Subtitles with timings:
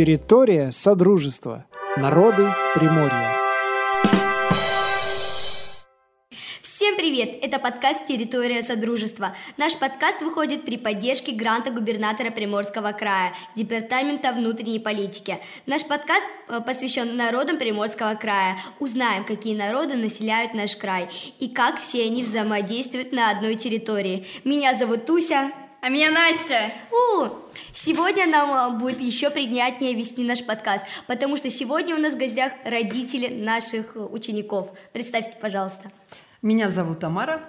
[0.00, 1.66] Территория Содружества.
[1.98, 3.36] Народы Приморья.
[6.62, 7.38] Всем привет!
[7.42, 9.36] Это подкаст «Территория Содружества».
[9.58, 15.38] Наш подкаст выходит при поддержке гранта губернатора Приморского края, Департамента внутренней политики.
[15.66, 18.56] Наш подкаст э, посвящен народам Приморского края.
[18.78, 24.26] Узнаем, какие народы населяют наш край и как все они взаимодействуют на одной территории.
[24.44, 25.52] Меня зовут Туся.
[25.82, 26.70] А меня Настя.
[26.90, 27.28] У,
[27.72, 32.18] сегодня нам э, будет еще приятнее вести наш подкаст, потому что сегодня у нас в
[32.18, 34.76] гостях родители наших э, учеников.
[34.92, 35.90] Представьте, пожалуйста.
[36.42, 37.40] Меня зовут Тамара.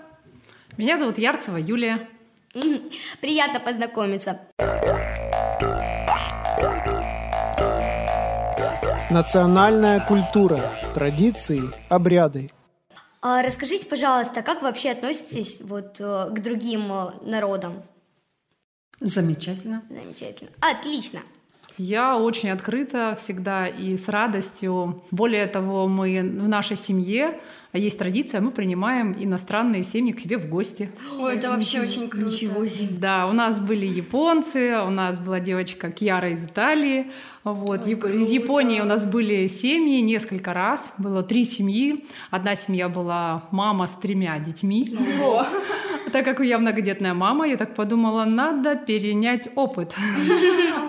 [0.78, 2.08] Меня зовут Ярцева Юлия.
[3.20, 4.40] Приятно познакомиться.
[9.10, 10.62] Национальная культура.
[10.94, 12.50] Традиции, обряды.
[13.22, 17.84] А расскажите, пожалуйста, как вы вообще относитесь вот э, к другим э, народам?
[19.02, 19.82] Замечательно.
[19.90, 20.50] Замечательно.
[20.60, 21.20] Отлично.
[21.78, 25.02] Я очень открыта всегда и с радостью.
[25.10, 27.40] Более того, мы в нашей семье
[27.74, 30.92] есть традиция, мы принимаем иностранные семьи к себе в гости.
[31.20, 32.28] Ой, это вообще очень круто.
[32.28, 32.98] Ничего себе.
[33.00, 37.12] Да, у нас были японцы, у нас была девочка Кьяра из Италии,
[37.44, 37.86] вот.
[37.86, 38.30] Ой, Яп- из.
[38.30, 42.06] Японии у нас были семьи несколько раз, было три семьи.
[42.30, 44.96] Одна семья была мама с тремя детьми.
[45.20, 45.46] Ого.
[46.12, 49.96] Так как я многодетная мама, я так подумала, надо перенять опыт.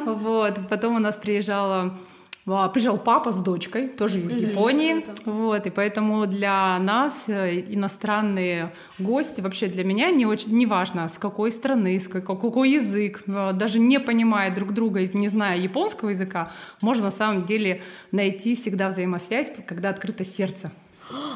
[0.04, 0.58] Вот.
[0.68, 1.98] Потом у нас приезжала
[2.44, 5.04] а, Приезжал папа с дочкой, тоже из Японии.
[5.24, 11.08] Вот, и поэтому для нас э, иностранные гости, вообще для меня не очень не важно,
[11.08, 15.28] с какой страны, с какой, какой язык, э, даже не понимая друг друга и не
[15.28, 20.72] зная японского языка, можно на самом деле найти всегда взаимосвязь, когда открыто сердце.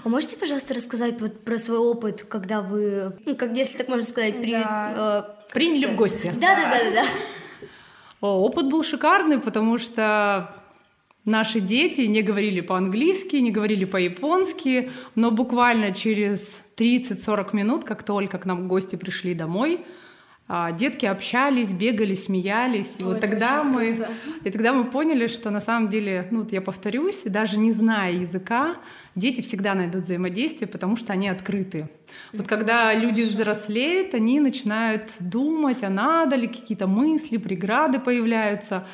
[0.05, 4.05] А можете, пожалуйста, рассказать вот про свой опыт, когда вы, ну, как если так можно
[4.05, 4.52] сказать, при...
[4.52, 5.36] Да.
[5.48, 6.32] э, Приняли в гости.
[6.41, 7.05] Да, да, да, да, да.
[8.20, 10.54] О, Опыт был шикарный, потому что
[11.25, 18.38] наши дети не говорили по-английски, не говорили по-японски, но буквально через 30-40 минут, как только
[18.38, 19.84] к нам гости пришли домой,
[20.49, 22.97] детки общались, бегали, смеялись.
[22.99, 24.12] И Ой, вот это тогда мы, круто.
[24.45, 28.12] и тогда мы поняли, что на самом деле, ну вот я повторюсь, даже не зная
[28.12, 28.77] языка,
[29.17, 31.89] дети всегда найдут взаимодействие, потому что они открыты.
[32.33, 38.87] Вот когда люди взрослеют, они начинают думать, а надо ли, какие-то мысли, преграды появляются.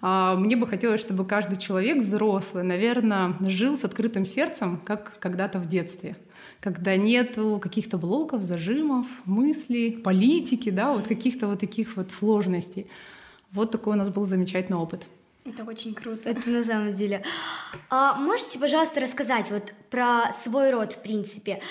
[0.00, 5.58] А, Мне бы хотелось, чтобы каждый человек взрослый, наверное, жил с открытым сердцем, как когда-то
[5.58, 6.16] в детстве,
[6.60, 12.86] когда нету каких-то блоков, зажимов, мыслей, политики, да, вот каких-то вот таких вот сложностей.
[13.52, 15.08] Вот такой у нас был замечательный опыт.
[15.44, 16.28] Это очень круто.
[16.28, 17.22] Это на самом деле.
[17.90, 21.62] А можете, пожалуйста, рассказать вот про свой род, в принципе?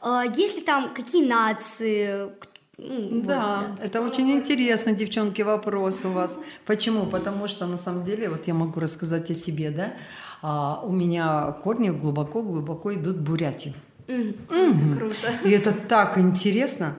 [0.00, 2.30] А, есть ли там какие нации?
[2.76, 6.36] Ну, вот, Да, это очень интересный, девчонки, вопрос у вас.
[6.66, 7.06] Почему?
[7.06, 9.94] Потому что на самом деле, вот я могу рассказать о себе, да,
[10.42, 13.74] А, у меня корни глубоко-глубоко идут в Бурятию.
[14.08, 14.34] Мгм.
[14.50, 14.96] Мгм.
[14.98, 15.32] Круто.
[15.44, 16.96] И это так интересно.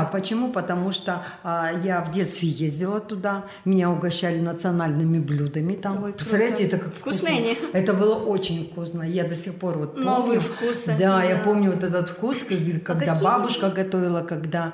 [0.00, 0.50] Да, почему?
[0.52, 5.92] Потому что а, я в детстве ездила туда, меня угощали национальными блюдами там.
[5.96, 6.16] Ой, круто.
[6.18, 7.28] Представляете, это как вкусно.
[7.30, 7.58] они?
[7.72, 9.02] Это было очень вкусно.
[9.02, 10.10] Я до сих пор вот помню.
[10.10, 10.94] Новые вкусы.
[10.98, 11.42] Да, я Да.
[11.42, 13.24] помню вот этот вкус, как- когда какие?
[13.24, 14.72] бабушка готовила, когда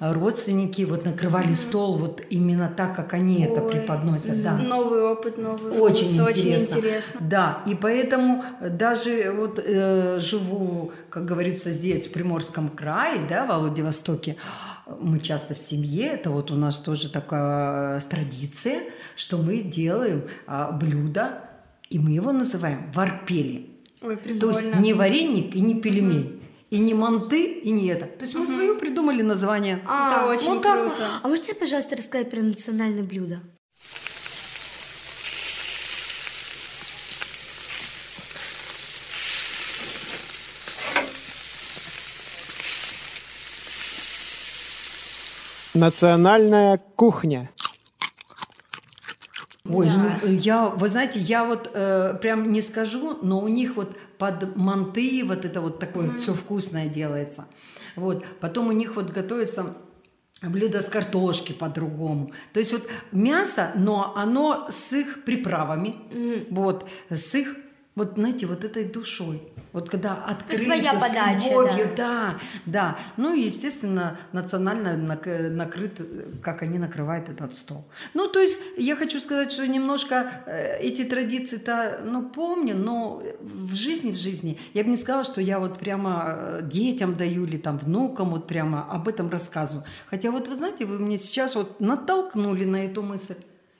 [0.00, 4.42] родственники вот накрывали стол вот именно так, как они это Ой, преподносят.
[4.42, 4.52] Да.
[4.56, 6.28] Новый опыт, новый Очень вкус.
[6.28, 6.78] Очень интересно.
[6.78, 7.20] интересно.
[7.22, 13.58] Да, и поэтому даже вот э, живу, как говорится, здесь, в Приморском крае, да, во
[13.58, 14.36] Владивостоке,
[14.86, 18.82] мы часто в семье, это вот у нас тоже такая э, традиция,
[19.16, 21.40] что мы делаем а, блюдо,
[21.90, 23.70] и мы его называем варпели.
[24.02, 24.40] Ой, прикольно.
[24.40, 26.40] То есть не вареник и не пельмень,
[26.70, 28.06] и не манты, и не это.
[28.06, 29.76] То есть мы свое придумали название.
[29.78, 30.94] Это А, очень вот так вот.
[30.94, 31.08] круто.
[31.22, 33.40] А можете, пожалуйста, рассказать про национальное блюдо?
[45.76, 47.50] Национальная кухня.
[49.68, 49.88] Ой,
[50.22, 54.56] ну, я, вы знаете, я вот э, прям не скажу, но у них вот под
[54.56, 57.46] манты вот это вот такое все вкусное делается.
[57.94, 58.24] Вот.
[58.40, 59.76] Потом у них вот готовится
[60.40, 62.32] блюдо с картошки по-другому.
[62.52, 65.96] То есть вот мясо, но оно с их приправами,
[66.50, 67.56] вот, с их,
[67.96, 69.42] вот знаете, вот этой душой.
[69.72, 72.98] Вот когда открыто, Своя с подача, любовью, да, да.
[73.16, 76.00] Ну и, естественно, национально нак- накрыт,
[76.42, 77.84] как они накрывают этот стол.
[78.14, 83.74] Ну, то есть я хочу сказать, что немножко э, эти традиции-то, ну, помню, но в
[83.74, 87.56] жизни, в жизни, я бы не сказала, что я вот прямо э, детям даю или
[87.56, 89.84] там внукам вот прямо об этом рассказываю.
[90.06, 93.36] Хотя вот вы знаете, вы мне сейчас вот натолкнули на эту мысль.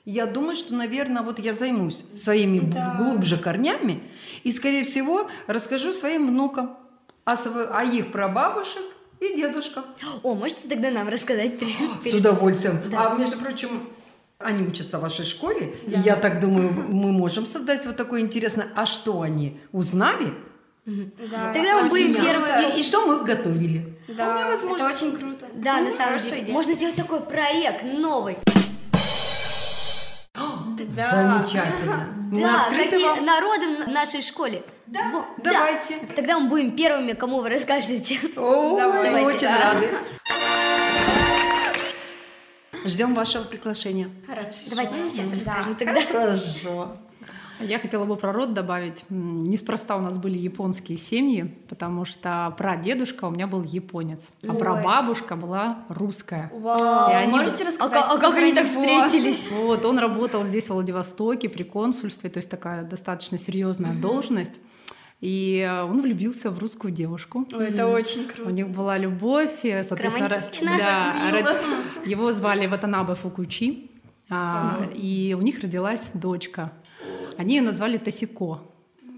[0.09, 2.95] Я думаю, что, наверное, вот я займусь своими Да.
[2.97, 4.01] глубже корнями
[4.43, 6.77] и, скорее всего, расскажу своим внукам
[7.25, 8.83] о, сво- о их прабабушек
[9.19, 9.83] и дедушках.
[10.23, 12.79] О, можете тогда нам рассказать перед- С удовольствием.
[12.89, 13.11] Да.
[13.11, 13.69] А между прочим,
[14.37, 18.67] они учатся в вашей школе, и я так думаю, мы можем создать вот такое интересное.
[18.75, 20.33] А что они узнали?
[20.85, 22.61] Да, Тогда мы будем круто.
[22.73, 23.93] И, и что мы готовили?
[24.07, 24.83] Да, Вполне возможно.
[24.85, 25.45] это очень круто.
[25.53, 26.43] Да, на самом деле.
[26.43, 26.53] идея.
[26.53, 28.37] Можно сделать такой проект новый.
[30.85, 31.39] Да.
[31.39, 32.07] Замечательно.
[32.31, 33.25] Мы Да, какие вам.
[33.25, 34.61] народы в нашей школе.
[34.87, 35.97] Да, Давайте.
[36.15, 38.19] Тогда мы будем первыми, кому вы расскажете.
[38.35, 39.11] О, Давайте.
[39.11, 39.73] мы очень Да.
[39.73, 39.89] рады.
[42.85, 44.09] Ждем вашего приглашения.
[44.69, 45.99] Давайте сейчас расскажем тогда.
[46.01, 46.97] Хорошо.
[47.59, 49.03] Я хотела бы про род добавить.
[49.09, 54.57] Неспроста у нас были японские семьи, потому что прадедушка у меня был японец, а Ой.
[54.57, 56.51] прабабушка была русская.
[56.53, 57.09] Вау.
[57.11, 57.93] И они- Можете А, рассказать?
[57.93, 58.81] ка- а что как они про так него?
[59.05, 59.51] встретились?
[59.57, 64.53] Вот, он работал здесь, в Владивостоке, при консульстве, то есть такая достаточно серьезная должность.
[65.19, 67.47] И он влюбился в русскую девушку.
[67.51, 68.51] Ой, это очень У круто.
[68.51, 70.71] них была любовь, соответственно, ро- Романтично.
[70.77, 71.49] да, Мило.
[71.53, 73.89] ро- его звали Ватанабе Фукучи,
[74.29, 76.71] а, и у них родилась дочка.
[77.37, 78.59] Они ее назвали Тосико.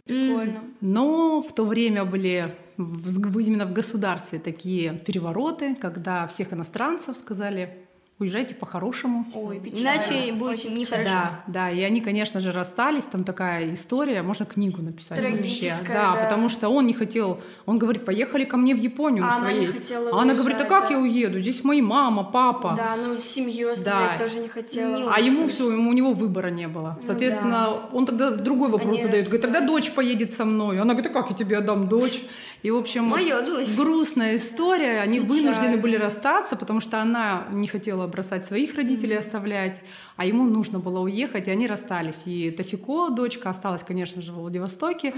[0.06, 0.64] Прикольно.
[0.82, 7.89] Но в то время были именно в государстве такие перевороты, когда всех иностранцев сказали
[8.20, 9.26] уезжайте по-хорошему.
[9.34, 9.82] Ой, печально.
[9.96, 11.10] Иначе будет Очень нехорошо.
[11.10, 13.06] Да, да, и они, конечно же, расстались.
[13.06, 15.38] Там такая история, можно книгу написать вообще.
[15.38, 16.24] Трагическая, Да, да.
[16.24, 17.40] потому что он не хотел.
[17.66, 19.80] Он говорит, поехали ко мне в Японию А она не своей.
[19.80, 20.96] хотела а она говорит, а уезжать, как да.
[20.96, 21.40] я уеду?
[21.40, 22.74] Здесь мои мама, папа.
[22.76, 24.24] Да, ну семью оставлять Да.
[24.26, 24.96] тоже не хотела.
[24.96, 27.00] Не А ему все, ему у него выбора не было.
[27.06, 29.26] Соответственно, он тогда другой вопрос Они задает.
[29.26, 30.80] Говорит, тогда дочь поедет со мной.
[30.80, 32.22] Она говорит, а как я тебе отдам дочь?
[32.62, 33.14] И, в общем,
[33.78, 35.00] грустная история.
[35.00, 35.34] Они Печально.
[35.52, 39.82] вынуждены были расстаться, потому что она не хотела бросать своих родителей, оставлять,
[40.18, 42.24] а ему нужно было уехать, и они расстались.
[42.26, 45.14] И Тосико, дочка, осталась, конечно же, в Владивостоке.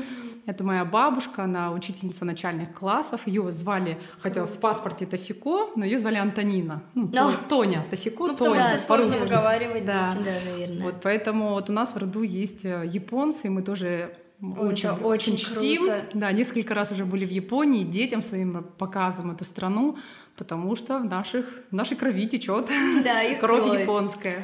[0.45, 3.21] Это моя бабушка, она учительница начальных классов.
[3.25, 6.83] Ее звали, хотя в паспорте Тосико, но ее звали Антонина.
[6.93, 7.27] Ну, Да.
[7.27, 8.61] То- Тоня, Тосико, Ну, Тоня.
[8.69, 10.09] что сложно выговаривать Да.
[10.09, 10.23] детям.
[10.23, 10.83] Да, наверное.
[10.83, 15.05] Вот поэтому вот у нас в роду есть э, японцы, и мы тоже очень, это
[15.05, 15.83] очень чтим.
[15.83, 16.05] круто.
[16.13, 19.97] Да, несколько раз уже были в Японии, детям своим показываем эту страну,
[20.35, 22.69] потому что в, наших, в нашей крови течет
[23.03, 23.81] Да, их кровь кровь.
[23.81, 24.43] японская.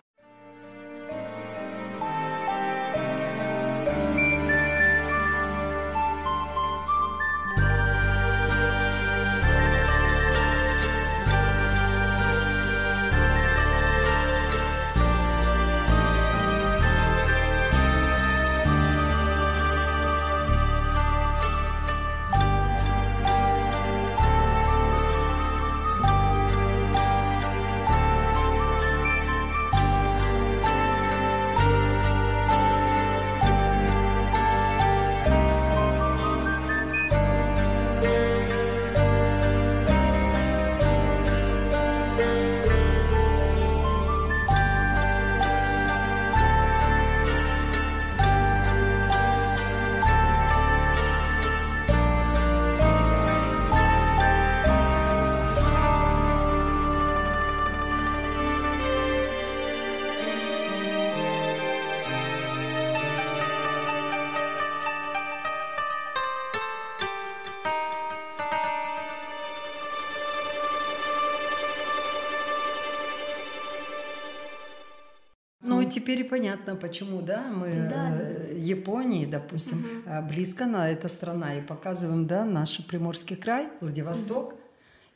[76.29, 82.27] Понятно, почему, да, мы Да, э, Японии, допустим, э, близко на эта страна, и показываем,
[82.27, 84.55] да, наш Приморский край, Владивосток,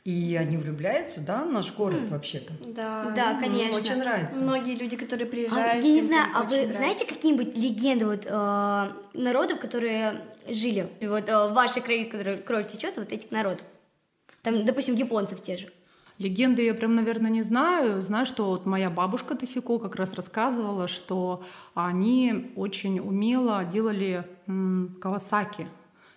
[0.04, 2.52] и они влюбляются, да, в наш город вообще-то.
[2.66, 3.12] Да.
[3.14, 3.78] Да, конечно.
[3.78, 4.38] Очень нравится.
[4.40, 5.84] Многие люди, которые А, приезжают.
[5.84, 6.76] я не знаю, а вы нравится.
[6.78, 10.14] знаете какие-нибудь легенды вот э, народов, которые
[10.48, 13.64] жили вот э, в вашей крови, которая кровь течет, вот этих народов?
[14.42, 15.68] Там, допустим, японцев те же.
[16.22, 18.00] Легенды я прям, наверное, не знаю.
[18.00, 21.42] Знаю, что вот моя бабушка Тосико как раз рассказывала, что
[21.74, 25.66] они очень умело делали м, кавасаки.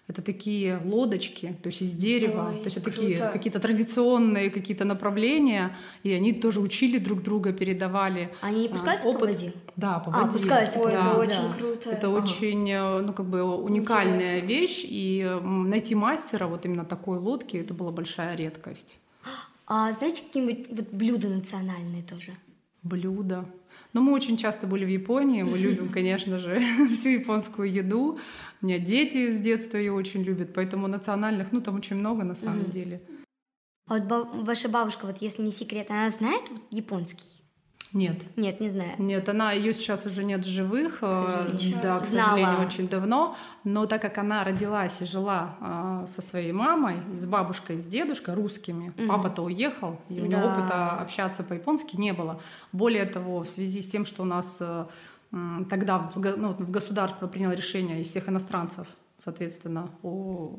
[0.07, 3.00] Это такие лодочки, то есть из дерева, Ой, то есть это круто.
[3.01, 8.29] такие какие-то традиционные какие-то направления, и они тоже учили друг друга, передавали.
[8.41, 9.29] Они не а, пускаются по опыт.
[9.31, 9.53] воде?
[9.75, 10.33] Да, по А, воде.
[10.38, 11.17] пускаются по Ой, Да, это да.
[11.17, 11.89] очень круто.
[11.89, 12.17] Это Ага.
[12.24, 14.47] очень, э, ну, как бы уникальная Интересно.
[14.47, 19.00] вещь, и найти мастера вот именно такой лодки, это была большая редкость.
[19.67, 22.31] А знаете какие-нибудь вот блюда национальные тоже?
[22.84, 23.45] Блюда.
[23.93, 26.60] Но мы очень часто были в Японии, мы любим, конечно же,
[26.93, 28.19] всю японскую еду.
[28.62, 32.36] У меня дети с детства ее очень любят, поэтому национальных, ну, там очень много на
[32.36, 33.01] самом деле.
[33.88, 37.25] А вот ба- ваша бабушка, вот если не секрет, она знает вот японский?
[37.94, 38.18] Нет.
[38.36, 39.00] Нет, не знает.
[39.00, 41.80] Нет, она ее сейчас уже нет в живых, э, сожалению.
[41.82, 42.30] да, к Знала.
[42.32, 43.36] сожалению, очень давно.
[43.63, 48.34] Но так как она родилась и жила э, со своей мамой, с бабушкой, с дедушкой
[48.36, 49.08] русскими, Мгм.
[49.08, 50.54] папа-то уехал, и у него Да.
[50.54, 52.42] опыта общаться по-японски не было.
[52.74, 54.86] Более того, в связи с тем, что у нас э,
[55.70, 58.88] тогда в, ну, в государство приняло решение из всех иностранцев,
[59.25, 59.89] соответственно,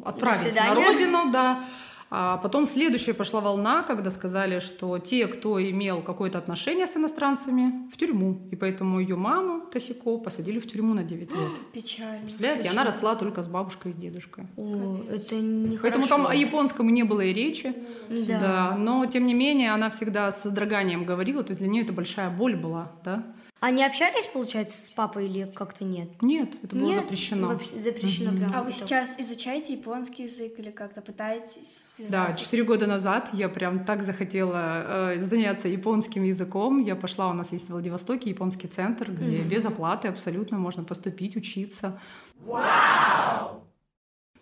[0.05, 1.65] отправить на родину, да.
[2.09, 7.89] А потом следующая пошла волна, когда сказали, что те, кто имел какое-то отношение с иностранцами,
[7.93, 8.47] в тюрьму.
[8.53, 11.51] И поэтому ее маму Тосико посадили в тюрьму на 9 лет.
[11.73, 12.21] Печально.
[12.21, 14.47] Представляете, она росла только с бабушкой и с дедушкой.
[14.57, 17.75] О, это не Поэтому там о японском не было и речи.
[18.09, 18.41] Да.
[18.41, 21.93] Да, но тем не менее она всегда с содроганием говорила, то есть для нее это
[21.93, 23.25] большая боль была, да?
[23.61, 26.21] Они общались, получается, с папой или как-то нет?
[26.21, 27.03] Нет, это было Нет?
[27.05, 27.49] запрещено.
[27.49, 28.39] Вообще запрещено Мгм.
[28.39, 28.51] прям.
[28.55, 33.85] А вы сейчас изучаете японский язык или как-то пытаетесь Да, четыре года назад я прям
[33.85, 36.83] так захотела э, заняться японским языком.
[36.83, 41.35] Я пошла, у нас есть в Владивостоке японский центр, где без оплаты абсолютно можно поступить,
[41.35, 41.99] учиться.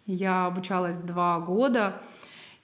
[0.07, 2.03] Я обучалась два года.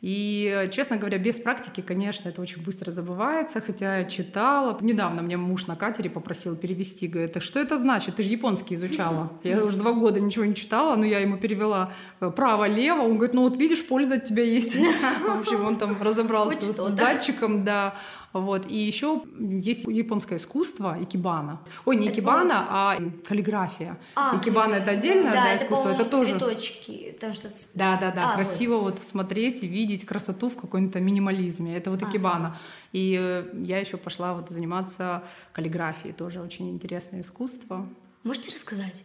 [0.01, 4.79] И, честно говоря, без практики, конечно, это очень быстро забывается, хотя я читала.
[4.81, 8.17] Недавно мне муж на катере попросил перевести, говорит, «Так что это значит?
[8.17, 9.31] Ты же японский изучала.
[9.43, 13.03] Я уже два года ничего не читала, но я ему перевела э, право-лево.
[13.03, 14.75] Он говорит, ну вот видишь, польза от тебя есть.
[15.27, 17.95] В общем, он там разобрался с датчиком, да.
[18.33, 18.67] Вот.
[18.67, 21.61] И еще есть японское искусство икебана.
[21.85, 23.99] Ой, не Это, икебана, а каллиграфия.
[24.15, 27.55] А, Икебана это отдельное да, да, это, искусство, это тоже цветочки, там что-то...
[27.75, 29.01] да, да, да, А, красиво вот.
[29.01, 31.77] смотреть и видеть красоту в каком-то минимализме.
[31.77, 32.09] Это вот А.
[32.09, 32.57] икебана.
[32.93, 37.89] И э, я еще пошла вот заниматься каллиграфией, тоже очень интересное искусство.
[38.23, 39.05] Можете рассказать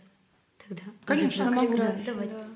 [0.68, 0.84] тогда?
[1.06, 1.68] Конечно, Да, могу.
[1.68, 2.28] каллиграфия, Давай.
[2.28, 2.55] Да.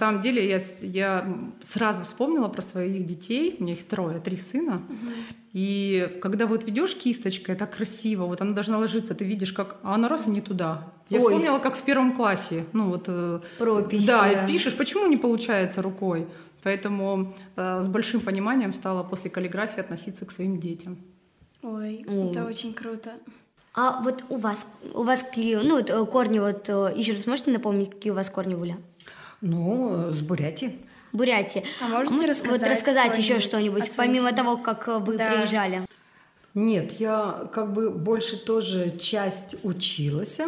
[0.00, 4.82] Самом деле я, я сразу вспомнила про своих детей, у меня их трое, три сына.
[5.52, 9.76] И когда вот ведешь кисточкой, так красиво, вот она должна ложиться, ты видишь, как...
[9.82, 10.92] А она раз и не туда.
[11.08, 11.24] Я Ой.
[11.24, 12.64] вспомнила, как в первом классе.
[12.72, 13.04] Ну вот...
[13.08, 14.06] э, Пропись.
[14.06, 16.26] Да, и пишешь, почему не получается рукой.
[16.62, 20.98] Поэтому э, с большим пониманием стала после каллиграфии относиться к своим детям.
[21.62, 22.30] Ой, О.
[22.30, 23.10] это очень круто.
[23.74, 27.50] А вот у вас, у вас ну, вот, э, корни, вот, э, еще раз можете
[27.50, 28.76] напомнить, какие у вас корни были?
[29.40, 30.78] Ну, с Бурятии.
[31.12, 31.64] Бурятии.
[31.82, 35.30] А можете вот рассказать рассказать еще что-нибудь помимо того, как э, вы Да.
[35.30, 35.86] приезжали?
[36.54, 40.40] Нет, я как бы больше тоже часть училась,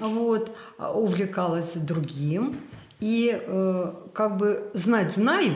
[0.00, 2.58] вот, а, увлекалась другим.
[3.00, 5.54] И э, как бы знать знаю,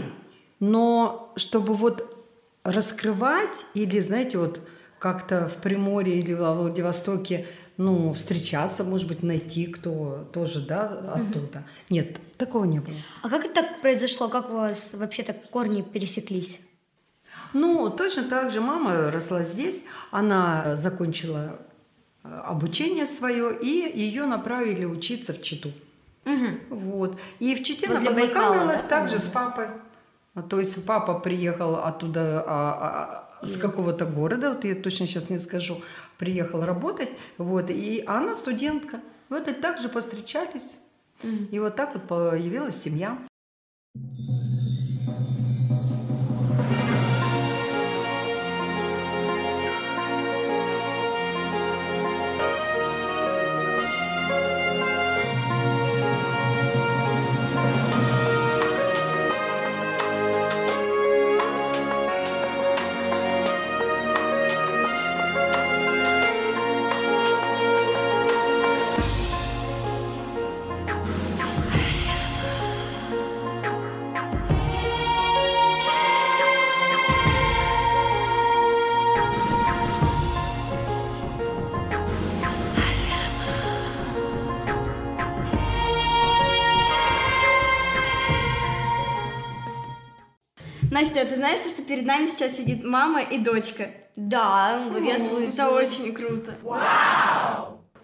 [0.61, 2.12] но чтобы вот
[2.64, 4.61] раскрывать или, знаете, вот
[4.99, 11.64] как-то в Приморье или в Владивостоке, ну, встречаться, может быть, найти, кто тоже, да, оттуда.
[11.90, 12.97] Нет, такого не было.
[13.23, 14.28] А как это так произошло?
[14.28, 16.61] Как у вас вообще-то корни пересеклись?
[17.52, 21.59] Ну, точно так же мама росла здесь, она закончила
[22.25, 25.71] э, обучение свое, и ее направили учиться в Читу.
[26.71, 27.18] Вот.
[27.38, 29.30] И в Чите она Возле Байкала, познакомилась да, также по-моему?
[29.30, 29.66] с папой.
[30.35, 35.31] А, То есть папа приехал оттуда, а, а, с какого-то города, вот я точно сейчас
[35.31, 35.83] не скажу,
[36.19, 39.00] приехал работать, вот, и она студентка.
[39.28, 40.78] Вот и так же повстречались.
[41.50, 43.19] И вот так вот появилась семья.
[90.97, 93.88] Настя, а ты знаешь, что перед нами сейчас сидит мама и дочка?
[94.17, 95.79] Да, вот я Это слышала.
[95.79, 96.55] очень круто.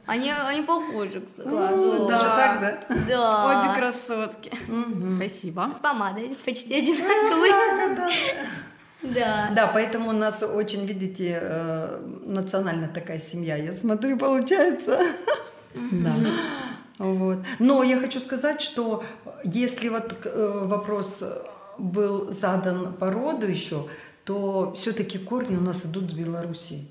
[0.05, 1.49] Они, они похожи, кстати.
[1.49, 2.81] Даже так, да?
[3.09, 3.63] Да.
[3.63, 4.53] Обе красотки.
[5.17, 5.71] Спасибо.
[5.75, 8.11] С помадой почти одинаковые.
[9.01, 9.49] Да.
[9.57, 15.01] Да, поэтому у нас очень, видите, э, национальная такая семья, я смотрю, получается.
[15.75, 16.15] Да.
[16.99, 17.39] Вот.
[17.59, 19.03] Но я хочу сказать, что
[19.45, 21.23] если вот э, вопрос
[21.79, 23.87] был задан по роду еще,
[24.25, 26.87] то все-таки корни у нас идут с Белоруссии.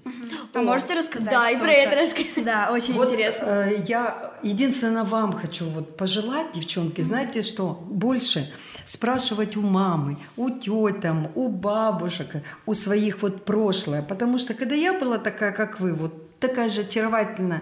[0.53, 1.31] А можете рассказать?
[1.31, 2.43] Да, и про это рассказать.
[2.43, 3.45] Да, очень Вот, интересно.
[3.45, 7.79] э, я единственное вам хочу вот пожелать, девчонки, знаете что?
[7.89, 8.51] Больше
[8.85, 14.01] спрашивать у мамы, у тетям, у бабушек, у своих вот прошлое.
[14.01, 17.61] Потому что когда я была такая, как вы, вот такая же очаровательная,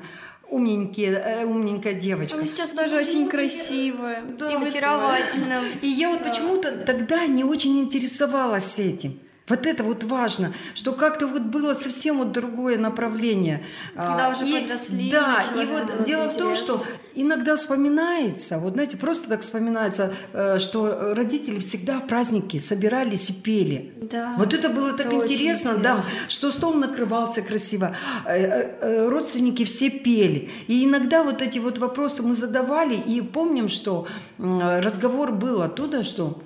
[0.49, 2.35] умненькая, э, умненькая девочка.
[2.35, 4.23] Вы сейчас тоже очень красивая.
[4.39, 5.61] И очаровательно.
[5.81, 9.19] И я вот почему-то тогда не очень интересовалась этим.
[9.47, 13.65] Вот это вот важно, что как-то вот было совсем вот другое направление.
[13.95, 16.63] Когда А, уже и- подросли, Да, и вот дело в том, интерес.
[16.65, 16.79] что
[17.15, 23.33] иногда вспоминается, вот знаете, просто так вспоминается, э, что родители всегда в праздники собирались и
[23.33, 23.93] пели.
[24.01, 24.35] Да.
[24.37, 26.11] Вот это было так Это очень интересно, да, интересно.
[26.29, 27.95] что стол накрывался красиво,
[28.25, 30.49] э, э, родственники все пели.
[30.67, 36.41] И иногда вот эти вот вопросы мы задавали, и помним, что разговор был оттуда, что,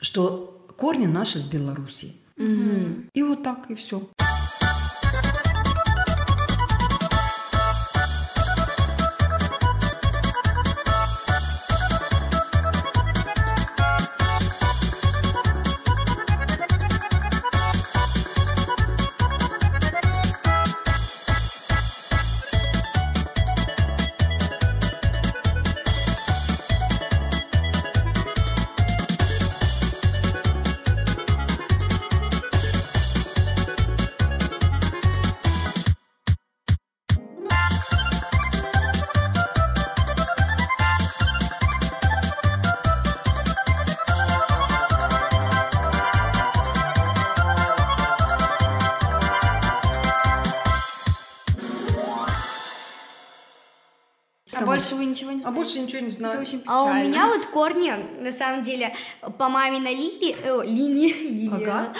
[0.00, 2.14] что корни наши с Белоруссии.
[3.14, 4.02] И вот так, и все.
[56.22, 57.08] Не Это очень А у печально.
[57.08, 58.94] меня вот корни, на самом деле,
[59.38, 61.92] по маминой линии, э, линии, линии, Ага.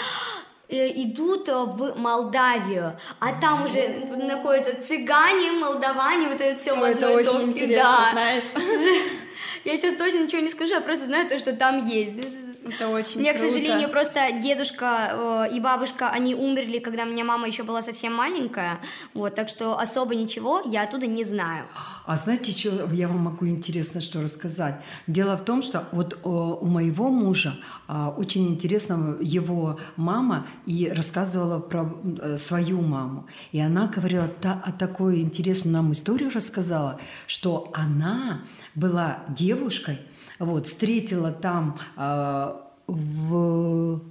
[0.69, 6.81] э, идут э, в Молдавию, а там уже находятся цыгане, молдаване, вот это все в
[6.81, 8.09] Ой, это одной очень топке, интересно, да.
[8.11, 8.43] знаешь.
[9.65, 12.19] Я сейчас точно ничего не скажу, я просто знаю то, что там есть.
[12.65, 17.07] Это очень У меня, к сожалению, просто дедушка э, и бабушка, они умерли, когда у
[17.07, 18.79] меня мама еще была совсем маленькая,
[19.13, 21.65] вот, так что особо ничего я оттуда не знаю.
[22.05, 24.75] А знаете, что я вам могу интересно что рассказать?
[25.07, 27.55] Дело в том, что вот э, у моего мужа
[27.87, 31.89] а, очень интересно его мама и рассказывала про
[32.21, 33.27] э, свою маму.
[33.53, 38.43] И она говорила та, а такую интересную нам историю рассказала, что она
[38.75, 39.99] была девушкой,
[40.45, 44.01] вот, встретила там а, в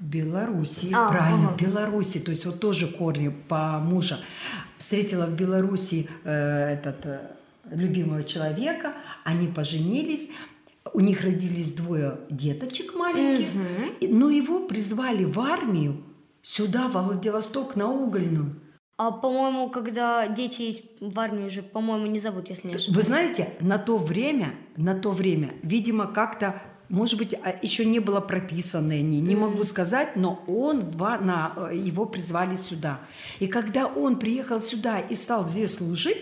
[0.00, 1.56] Беларуси, А, правильно, ага.
[1.56, 4.18] в Беларуси, то есть вот тоже корни по мужа.
[4.78, 6.30] Встретила в Беларуси э,
[6.74, 7.20] этот э,
[7.70, 10.30] любимого человека, они поженились,
[10.92, 13.48] у них родились двое деточек маленьких,
[14.00, 16.02] И- но его призвали в армию
[16.42, 18.56] сюда, во Владивосток, на угольную.
[19.02, 22.96] А по-моему, когда дети есть в армии уже, по-моему, не зовут, если не ошибаюсь.
[22.98, 26.60] Вы знаете, на то время, на то время, видимо, как-то,
[26.90, 31.54] может быть, а, еще не было прописаны они, не могу сказать, но он, два- на,
[31.70, 33.00] э, его призвали сюда.
[33.38, 36.18] И когда он приехал сюда и стал здесь служить,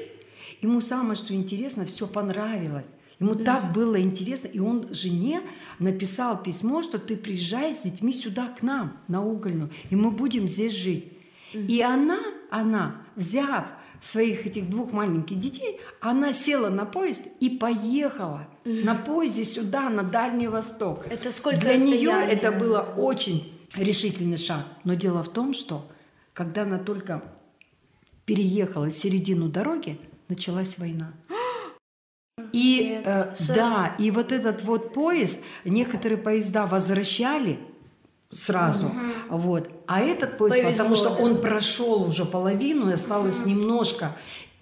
[0.63, 2.87] ему самое, что интересно, все понравилось.
[3.19, 5.41] Ему так было интересно, и он жене
[5.81, 10.47] написал письмо, что ты приезжай с детьми сюда к нам, на угольную, и мы будем
[10.47, 11.13] здесь жить.
[11.53, 13.67] И она, она, взяв
[14.01, 20.03] своих этих двух маленьких детей, она села на поезд и поехала на поезде сюда, на
[20.03, 21.07] Дальний Восток.
[21.11, 24.65] Это сколько Для нее это было очень решительный шаг.
[24.85, 25.87] Но дело в том, что
[26.33, 27.23] когда она только
[28.25, 31.13] переехала середину дороги, началась война.
[32.53, 37.59] И э, да, и вот этот вот поезд, некоторые поезда возвращали
[38.31, 38.91] сразу,
[39.29, 41.23] вот, а этот поезд, Повезло, потому что да.
[41.23, 44.17] он прошел уже половину, и осталось немножко,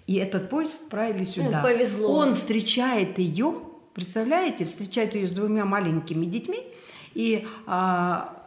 [0.05, 1.61] и этот поезд отправили сюда.
[1.61, 2.13] повезло.
[2.13, 3.55] Он встречает ее,
[3.93, 6.63] представляете, встречает ее с двумя маленькими детьми,
[7.13, 8.37] и а,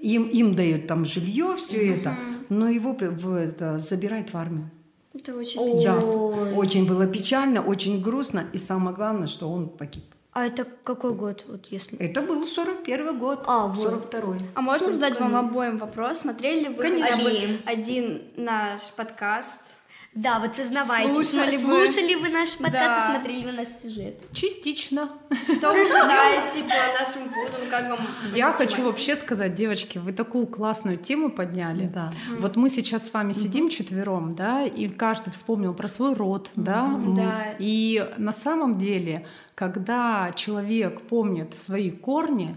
[0.00, 2.16] им, им дают там жилье, все это,
[2.48, 4.70] но его в это, забирают в армию.
[5.14, 6.00] Это очень печально.
[6.00, 10.04] Да, очень было печально, очень грустно, и самое главное, что он погиб.
[10.36, 11.96] А это какой год, вот если...
[11.96, 13.82] Это был 41 год, А, вот.
[13.82, 16.18] 42 А можно задать вам обоим вопрос?
[16.18, 17.62] Смотрели ли вы Обеим.
[17.64, 19.62] один наш подкаст?
[20.16, 21.12] Да, вот сознавайтесь.
[21.12, 21.86] Слушали вы?
[21.86, 23.06] Слушали вы наш подкаст Да.
[23.12, 24.14] и смотрели вы наш сюжет?
[24.32, 25.10] Частично.
[25.44, 27.68] Что вы считаете по нашим путам?
[27.70, 28.00] Как вам?
[28.34, 31.86] Я хочу вообще сказать, девочки, вы такую классную тему подняли.
[31.92, 32.10] Да.
[32.40, 36.98] Вот мы сейчас с вами сидим четвером, да, и каждый вспомнил про свой род, да.
[37.14, 37.54] Да.
[37.58, 42.56] И на самом деле, когда человек помнит свои корни,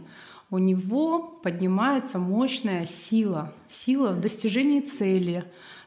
[0.50, 5.44] у него поднимается мощная сила, сила в достижении цели,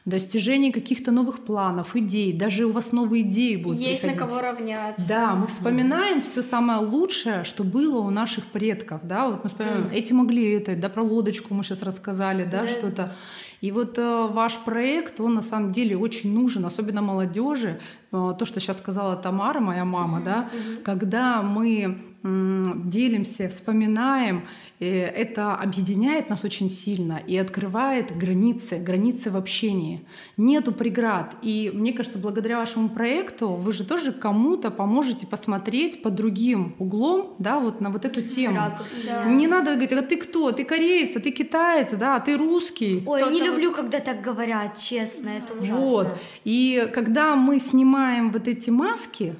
[0.09, 2.33] достижении каких-то новых планов, идей.
[2.33, 4.33] Даже у вас новые идеи будут Есть на приходить.
[4.35, 5.07] кого равняться.
[5.07, 9.89] Да, мы вспоминаем все самое лучшее, что было у наших предков, да, вот мы вспоминаем,
[9.91, 13.15] эти могли это, да, про лодочку мы сейчас рассказали, да, что-то.
[13.61, 17.79] И вот э, ваш проект, он на самом деле очень нужен, особенно молодежи.
[18.11, 20.49] Э, то, что сейчас сказала Тамара, моя мама, да,
[20.83, 24.47] когда мы делимся, вспоминаем,
[24.79, 30.05] э, это объединяет нас очень сильно и открывает границы, границы в общении.
[30.37, 31.35] Нету преград.
[31.41, 37.35] И мне кажется, благодаря вашему проекту вы же тоже кому-то поможете посмотреть под другим углом,
[37.39, 38.55] да, вот на вот эту тему.
[38.55, 39.01] Ракурс.
[39.05, 39.25] Да.
[39.25, 40.51] Не надо говорить, а ты кто?
[40.51, 43.03] Ты кореец, а ты китаец, да, а ты русский.
[43.05, 45.75] Ой, Кто-то не вот- люблю, когда так говорят, честно, это ужасно.
[45.77, 46.07] Вот.
[46.45, 49.35] И когда мы снимаем вот эти маски,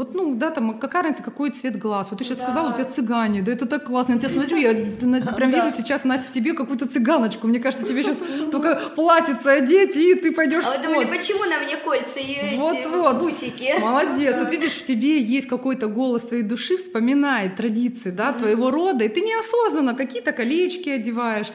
[0.00, 2.08] вот, ну, да, там, какая разница, какой цвет глаз?
[2.10, 2.44] Вот ты сейчас Да.
[2.44, 4.14] сказала, у тебя цыгане, да это так классно.
[4.14, 4.72] Я тебя смотрю, я
[5.36, 7.46] прям вижу сейчас, Настя, в тебе какую-то цыганочку.
[7.46, 8.16] Мне кажется, тебе сейчас
[8.50, 12.56] только платьице одеть, и ты пойдешь А вы думали, почему на мне кольца и эти
[12.56, 13.18] Вот-вот.
[13.18, 13.78] бусики?
[13.80, 14.40] Молодец.
[14.40, 19.08] Вот видишь, в тебе есть какой-то голос твоей души, вспоминает традиции, да, твоего рода, и
[19.10, 21.48] ты неосознанно какие-то колечки одеваешь.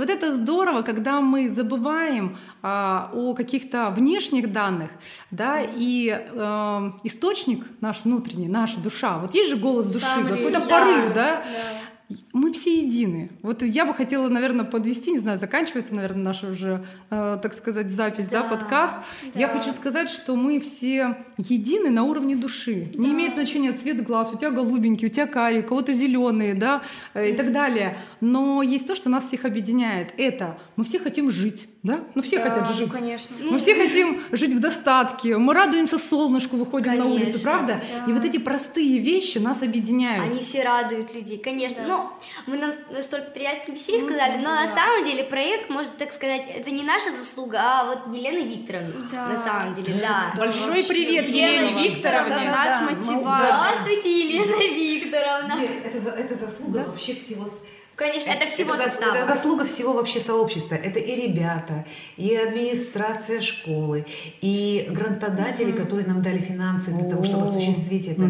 [0.00, 4.90] Вот это здорово, когда мы забываем а, о каких-то внешних данных,
[5.30, 10.60] да, и э, источник наш внутренний, наша душа, вот есть же голос души, Сам какой-то
[10.60, 12.18] порыв, да, Да.
[12.32, 13.30] Мы все едины.
[13.42, 17.90] Вот я бы хотела, наверное, подвести, не знаю, заканчивается, наверное, наша уже, э, так сказать,
[17.90, 18.96] запись, да, Да, подкаст.
[19.34, 19.54] Я да.
[19.58, 22.88] хочу сказать, что мы все едины на уровне души.
[22.94, 26.82] Не имеет значения цвет глаз, у тебя голубенький, у тебя карий, у кого-то зеленые, да,
[27.14, 27.96] э, и так далее.
[28.20, 30.12] Но есть то, что нас всех объединяет.
[30.16, 32.00] Это мы все хотим жить, да?
[32.14, 32.90] Ну все Да, хотят ну, жить.
[32.92, 33.34] конечно.
[33.40, 37.80] Мы все хотим жить в достатке, мы радуемся солнышку, выходим на улицу, Конечно, правда?
[38.06, 38.10] да.
[38.10, 40.30] И вот эти простые вещи нас объединяют.
[40.30, 41.82] Они все радуют людей, конечно.
[41.82, 41.88] Да.
[41.88, 46.42] Но мы нам настолько приятных вещей сказали, но на самом деле проект, может так сказать,
[46.48, 49.08] это не наша заслуга, а вот Елены Викторовны.
[49.10, 49.26] Да.
[49.26, 50.32] На самом деле, да.
[50.36, 52.50] Большой привет Елене Викторовне.
[52.50, 53.56] наш Да, да, мотиватор.
[53.58, 55.58] Здравствуйте, Елена Викторовна.
[55.84, 57.48] Это, это заслуга вообще всего
[58.00, 59.14] Конечно, это всего зас- состава.
[59.14, 60.74] это заслуга всего вообще сообщества.
[60.74, 61.84] Это и ребята,
[62.16, 64.06] и администрация школы,
[64.40, 68.22] и грантодатели, которые нам дали финансы для того, чтобы осуществить это.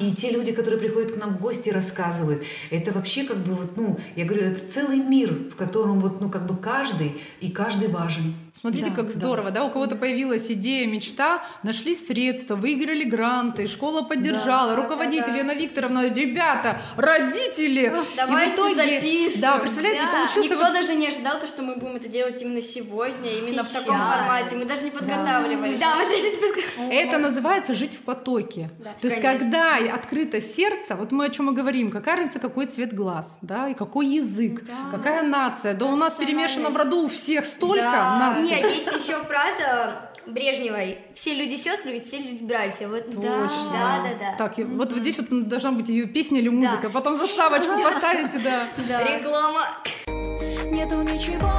[0.00, 2.44] И те люди, которые приходят к нам в гости и рассказывают.
[2.70, 6.30] Это вообще как бы вот, ну, я говорю, это целый мир, в котором вот, ну,
[6.30, 8.34] как бы каждый, и каждый важен.
[8.60, 9.12] Смотрите, Да, как да.
[9.12, 9.64] здорово, да.
[9.64, 15.38] У кого-то появилась идея, мечта, нашли средства, выиграли гранты, школа поддержала, Да, руководитель да, да.
[15.38, 17.92] Яна Викторовна, ребята, родители.
[18.16, 19.40] Давайте и в итоге, запишем.
[19.40, 20.12] Да, представляете, Да.
[20.12, 23.62] получился Никто вот- даже не ожидал, то, что мы будем это делать именно сегодня, именно
[23.62, 24.14] в таком Сейчас.
[24.16, 24.56] формате.
[24.56, 25.78] Мы даже не подготавливались.
[25.80, 27.02] Да, мы даже не подготовились.
[27.04, 28.70] Это называется жить в потоке.
[28.78, 29.38] Да, То есть, конечно.
[29.38, 33.68] когда открыто сердце, вот мы о чем мы говорим, какая разница, какой цвет глаз, да,
[33.68, 34.72] и какой язык, Да.
[34.90, 35.74] какая нация.
[35.74, 38.18] Да у нас перемешано в роду у всех столько Да.
[38.34, 38.47] наций.
[38.48, 40.98] Нет, есть еще фраза Брежневой.
[41.14, 42.88] Все люди сестры, ведь все люди братья.
[42.88, 43.50] Вот Да.
[43.72, 44.36] Да, да, да.
[44.36, 48.38] Так, и вот, вот здесь вот должна быть ее песня или музыка, потом заставочку поставите,
[48.38, 48.68] да.
[48.88, 49.02] Да.
[49.04, 49.66] Реклама.
[50.06, 51.50] Нету ничего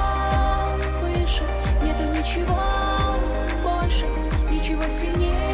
[1.01, 1.43] выше,
[1.83, 2.59] нету ничего
[3.63, 4.05] больше,
[4.51, 5.48] ничего сильнее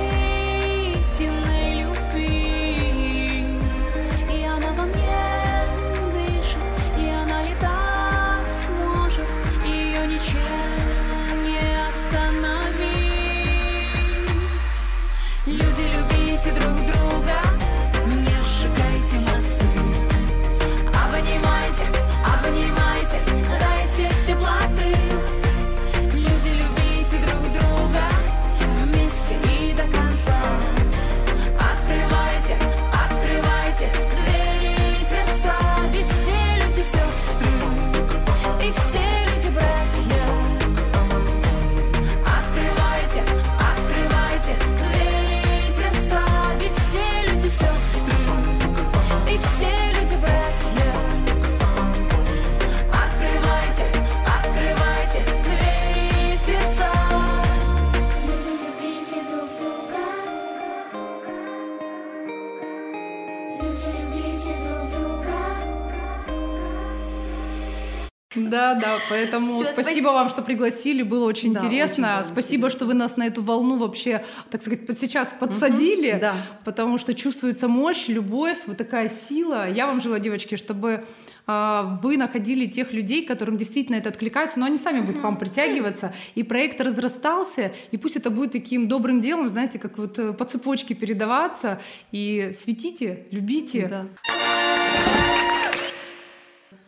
[69.25, 70.07] поэтому Всё, спасибо спасибо.
[70.07, 72.17] вам, что пригласили, было очень Да, интересно.
[72.19, 76.35] очень спасибо, что вы нас на эту волну вообще, так сказать, под- сейчас подсадили, да.
[76.63, 79.69] потому что чувствуется мощь, любовь, вот такая сила.
[79.69, 81.05] Я вам желаю, девочки, чтобы
[81.47, 85.37] а, вы находили тех людей, которым действительно это откликается, но они сами будут к вам
[85.37, 90.33] притягиваться, и проект разрастался, и пусть это будет таким добрым делом, знаете, как вот э,
[90.33, 91.79] по цепочке передаваться,
[92.11, 93.87] и светите, любите.
[93.87, 95.34] Да.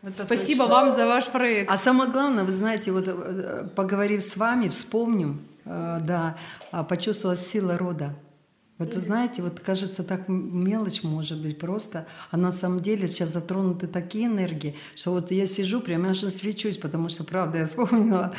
[0.08, 0.74] Это Спасибо точно.
[0.74, 1.70] вам за ваш проект.
[1.70, 6.38] А самое главное, вы знаете, вот э, поговорив с вами, вспомним, э, да,
[6.72, 8.16] а, почувствовала сила рода.
[8.78, 13.32] Вот вы знаете, вот кажется, так мелочь может быть просто, а на самом деле сейчас
[13.32, 18.34] затронуты такие энергии, что вот я сижу, прям аж свечусь, потому что, правда, я вспомнила,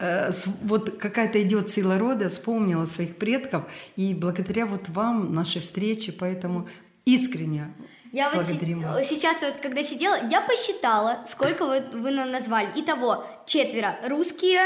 [0.00, 0.32] э,
[0.62, 6.68] вот какая-то идет сила рода, вспомнила своих предков, и благодаря вот вам нашей встрече, поэтому
[7.04, 7.72] искренне
[8.12, 9.08] Я вот благодарим вас.
[9.08, 12.68] сейчас вот, когда сидела, я посчитала, сколько вот вы назвали.
[12.76, 13.96] Итого, четверо.
[14.06, 14.60] Русские,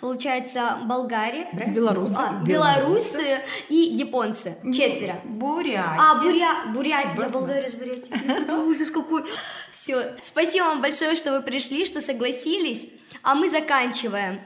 [0.00, 1.46] получается, болгари?
[1.68, 2.16] Белорусы.
[2.18, 4.58] А, белорусы и японцы.
[4.74, 5.20] Четверо.
[5.24, 5.96] Бурятия.
[5.96, 6.72] А, буря...
[6.74, 8.42] Бурятия, я Болгария с Бурятии.
[8.42, 9.22] Это ужас какой.
[9.70, 10.16] Все.
[10.20, 12.88] Спасибо вам большое, что вы пришли, что согласились.
[13.22, 14.40] А мы заканчиваем.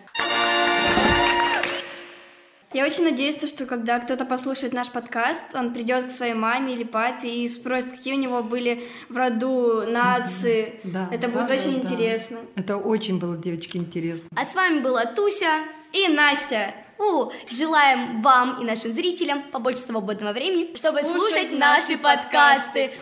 [2.72, 6.72] Я очень надеюсь, то, что когда кто-то послушает наш подкаст, он придет к своей маме
[6.72, 10.80] или папе и спросит, какие у него были в роду нации.
[10.85, 11.80] Да, Это да, будет да, очень да.
[11.80, 12.38] интересно.
[12.56, 14.28] Это очень было, девочки, интересно.
[14.35, 15.61] А с вами была Туся.
[15.92, 16.74] И Настя.
[16.98, 22.92] У, желаем вам и нашим зрителям побольше свободного времени, чтобы Слушать слушать, наши наши подкасты.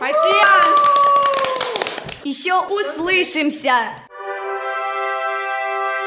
[2.24, 4.09] Еще услышимся!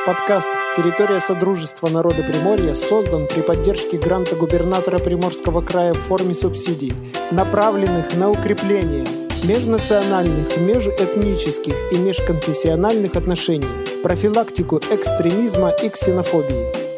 [0.06, 6.92] Подкаст «Территория Содружества народа Приморья» создан при поддержке гранта губернатора Приморского края в форме субсидий,
[7.32, 9.06] направленных на укрепление
[9.46, 13.66] межнациональных, межэтнических и межконфессиональных отношений,
[14.04, 16.93] профилактику экстремизма и ксенофобии.